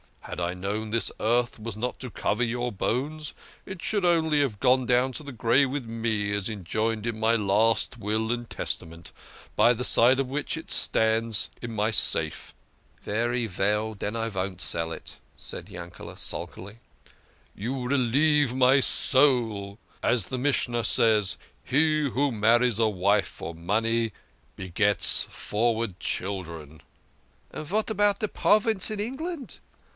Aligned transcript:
Had 0.21 0.39
I 0.39 0.53
known 0.53 0.89
this 0.91 1.11
earth 1.19 1.59
was 1.59 1.75
not 1.75 1.99
to 1.99 2.09
cover 2.09 2.43
your 2.43 2.71
bones, 2.71 3.33
it 3.65 3.81
should 3.81 4.03
have 4.03 4.59
gone 4.59 4.85
down 4.85 5.11
to 5.13 5.23
the 5.23 5.31
grave 5.31 5.69
with 5.69 5.85
me, 5.85 6.33
as 6.33 6.49
enjoined 6.49 7.05
in 7.05 7.19
my 7.19 7.35
last 7.35 7.97
will 7.97 8.31
and 8.31 8.49
testament, 8.49 9.11
by 9.55 9.73
the 9.73 9.83
side 9.83 10.19
of 10.19 10.29
which 10.29 10.57
it 10.57 10.71
stands 10.71 11.49
in 11.61 11.73
my 11.73 11.91
safe."" 11.91 12.53
Very 13.03 13.45
veil, 13.45 13.95
I 14.01 14.29
von't 14.29 14.61
sell 14.61 14.91
it," 14.91 15.19
said 15.35 15.69
Yankele" 15.69 16.15
sulkily." 16.17 16.79
You 17.55 17.87
relieve 17.87 18.53
my 18.53 18.79
soul. 18.79 19.79
As 20.01 20.25
the 20.25 20.37
Mishnah 20.37 20.83
says,' 20.85 21.37
He 21.63 22.09
who 22.09 22.31
marries 22.31 22.79
a 22.79 22.87
wife 22.87 23.27
for 23.27 23.53
money 23.53 24.13
begets 24.55 25.27
froward 25.29 25.99
children.' 25.99 26.81
""And 27.51 27.65
vat 27.65 27.89
about 27.91 28.19
de 28.19 28.27
province 28.27 28.89
in 28.89 28.99
England 28.99 29.59